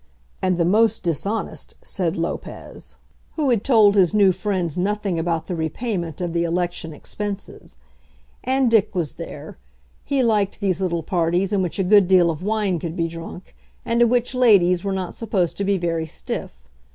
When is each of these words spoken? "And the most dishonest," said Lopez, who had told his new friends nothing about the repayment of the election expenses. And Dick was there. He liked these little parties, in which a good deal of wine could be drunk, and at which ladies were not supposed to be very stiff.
"And 0.41 0.57
the 0.57 0.65
most 0.65 1.03
dishonest," 1.03 1.75
said 1.83 2.17
Lopez, 2.17 2.95
who 3.35 3.51
had 3.51 3.63
told 3.63 3.93
his 3.93 4.15
new 4.15 4.31
friends 4.31 4.75
nothing 4.75 5.19
about 5.19 5.45
the 5.45 5.55
repayment 5.55 6.19
of 6.21 6.33
the 6.33 6.43
election 6.43 6.91
expenses. 6.91 7.77
And 8.43 8.71
Dick 8.71 8.95
was 8.95 9.13
there. 9.13 9.59
He 10.03 10.23
liked 10.23 10.59
these 10.59 10.81
little 10.81 11.03
parties, 11.03 11.53
in 11.53 11.61
which 11.61 11.77
a 11.77 11.83
good 11.83 12.07
deal 12.07 12.31
of 12.31 12.41
wine 12.41 12.79
could 12.79 12.95
be 12.95 13.07
drunk, 13.07 13.55
and 13.85 14.01
at 14.01 14.09
which 14.09 14.33
ladies 14.33 14.83
were 14.83 14.91
not 14.91 15.13
supposed 15.13 15.55
to 15.57 15.63
be 15.63 15.77
very 15.77 16.07
stiff. 16.07 16.67